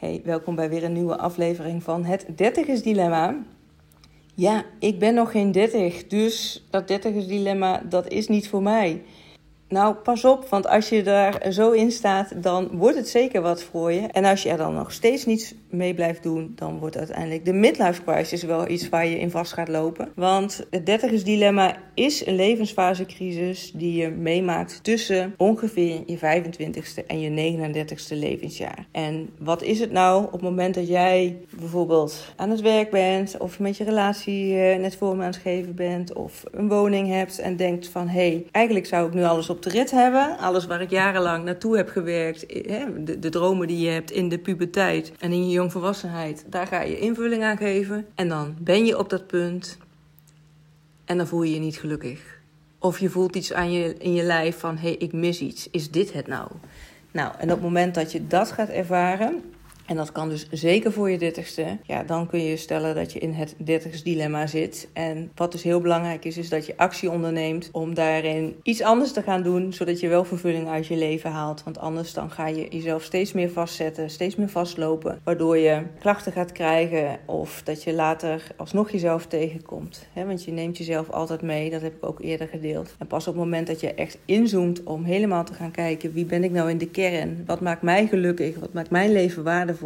[0.00, 3.36] Hey, welkom bij weer een nieuwe aflevering van het 30 dilemma.
[4.34, 9.02] Ja, ik ben nog geen 30, dus dat 30 dilemma dat is niet voor mij.
[9.70, 13.62] Nou, pas op, want als je daar zo in staat, dan wordt het zeker wat
[13.62, 14.00] voor je.
[14.00, 17.52] En als je er dan nog steeds niets mee blijft doen, dan wordt uiteindelijk de
[17.52, 20.12] midlife crisis wel iets waar je in vast gaat lopen.
[20.14, 27.20] Want het dertigers dilemma is een levensfasecrisis die je meemaakt tussen ongeveer je 25ste en
[27.20, 28.86] je 39ste levensjaar.
[28.92, 33.36] En wat is het nou op het moment dat jij bijvoorbeeld aan het werk bent,
[33.38, 37.08] of met je relatie eh, net voor me aan het geven bent, of een woning
[37.08, 40.38] hebt en denkt van hé, hey, eigenlijk zou ik nu alles op de rit hebben.
[40.38, 42.48] Alles waar ik jarenlang naartoe heb gewerkt.
[42.48, 46.44] De, de dromen die je hebt in de puberteit en in je jongvolwassenheid.
[46.46, 48.06] Daar ga je invulling aan geven.
[48.14, 49.78] En dan ben je op dat punt.
[51.04, 52.38] En dan voel je je niet gelukkig.
[52.78, 55.68] Of je voelt iets aan je, in je lijf van: hé, hey, ik mis iets.
[55.70, 56.50] Is dit het nou?
[57.10, 59.42] Nou, en op het moment dat je dat gaat ervaren,
[59.90, 61.78] en dat kan dus zeker voor je dertigste.
[61.82, 63.54] Ja, dan kun je stellen dat je in het
[64.04, 64.88] dilemma zit.
[64.92, 69.12] En wat dus heel belangrijk is, is dat je actie onderneemt om daarin iets anders
[69.12, 71.62] te gaan doen, zodat je wel vervulling uit je leven haalt.
[71.64, 76.32] Want anders dan ga je jezelf steeds meer vastzetten, steeds meer vastlopen, waardoor je klachten
[76.32, 80.08] gaat krijgen of dat je later alsnog jezelf tegenkomt.
[80.14, 82.94] want je neemt jezelf altijd mee, dat heb ik ook eerder gedeeld.
[82.98, 86.24] En pas op het moment dat je echt inzoomt om helemaal te gaan kijken, wie
[86.24, 87.42] ben ik nou in de kern?
[87.46, 88.58] Wat maakt mij gelukkig?
[88.58, 89.78] Wat maakt mijn leven waardevol?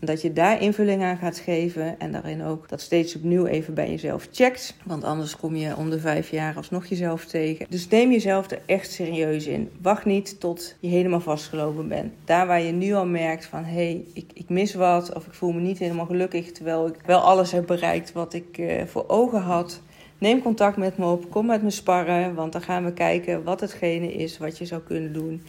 [0.00, 3.74] En dat je daar invulling aan gaat geven en daarin ook dat steeds opnieuw even
[3.74, 4.74] bij jezelf checkt.
[4.84, 7.66] Want anders kom je om de vijf jaar alsnog jezelf tegen.
[7.68, 9.70] Dus neem jezelf er echt serieus in.
[9.82, 12.12] Wacht niet tot je helemaal vastgelopen bent.
[12.24, 15.34] Daar waar je nu al merkt van hé, hey, ik, ik mis wat of ik
[15.34, 19.04] voel me niet helemaal gelukkig terwijl ik wel alles heb bereikt wat ik uh, voor
[19.06, 19.80] ogen had.
[20.18, 23.60] Neem contact met me op, kom met me sparren, want dan gaan we kijken wat
[23.60, 25.42] hetgene is wat je zou kunnen doen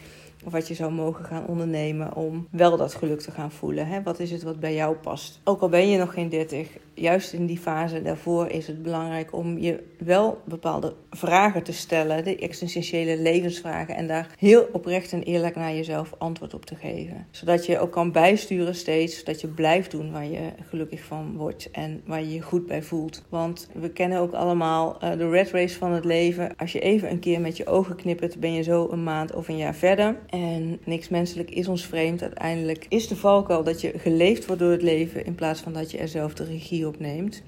[0.45, 3.87] of wat je zou mogen gaan ondernemen om wel dat geluk te gaan voelen.
[3.87, 4.03] Hè?
[4.03, 5.39] Wat is het wat bij jou past?
[5.43, 9.33] Ook al ben je nog geen 30, juist in die fase daarvoor is het belangrijk
[9.33, 15.23] om je wel bepaalde vragen te stellen, de existentiële levensvragen, en daar heel oprecht en
[15.23, 17.27] eerlijk naar jezelf antwoord op te geven.
[17.31, 21.71] Zodat je ook kan bijsturen steeds, dat je blijft doen waar je gelukkig van wordt
[21.71, 23.23] en waar je je goed bij voelt.
[23.29, 26.55] Want we kennen ook allemaal uh, de red race van het leven.
[26.57, 29.47] Als je even een keer met je ogen knippert, ben je zo een maand of
[29.47, 30.15] een jaar verder.
[30.29, 32.21] En niks menselijk is ons vreemd.
[32.21, 35.91] Uiteindelijk is de valkuil dat je geleefd wordt door het leven in plaats van dat
[35.91, 37.43] je er zelf de regie op neemt.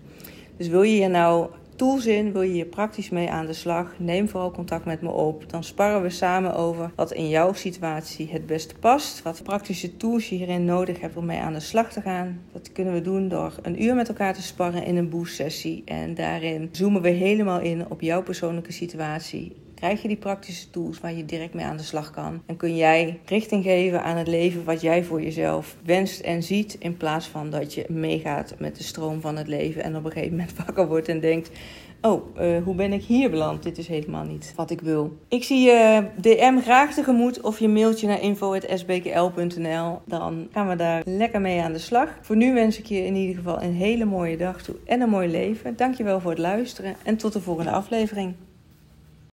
[0.57, 3.93] Dus wil je hier nou tools in, wil je hier praktisch mee aan de slag,
[3.97, 5.49] neem vooral contact met me op.
[5.49, 9.21] Dan sparren we samen over wat in jouw situatie het beste past.
[9.21, 12.41] Wat praktische tools je hierin nodig hebt om mee aan de slag te gaan.
[12.51, 15.81] Dat kunnen we doen door een uur met elkaar te sparren in een boost sessie.
[15.85, 20.99] En daarin zoomen we helemaal in op jouw persoonlijke situatie krijg je die praktische tools
[20.99, 22.41] waar je direct mee aan de slag kan.
[22.45, 26.75] En kun jij richting geven aan het leven wat jij voor jezelf wenst en ziet.
[26.79, 30.11] In plaats van dat je meegaat met de stroom van het leven en op een
[30.11, 31.49] gegeven moment wakker wordt en denkt.
[32.01, 33.63] Oh, uh, hoe ben ik hier beland?
[33.63, 35.17] Dit is helemaal niet wat ik wil.
[35.27, 40.01] Ik zie je DM graag tegemoet of je mailtje naar info.sbkl.nl.
[40.05, 42.09] Dan gaan we daar lekker mee aan de slag.
[42.21, 45.09] Voor nu wens ik je in ieder geval een hele mooie dag toe en een
[45.09, 45.75] mooi leven.
[45.75, 48.33] Dankjewel voor het luisteren en tot de volgende aflevering.